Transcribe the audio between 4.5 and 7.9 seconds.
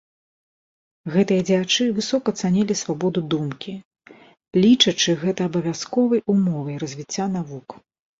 лічачы гэта абавязковай умовай развіцця навук.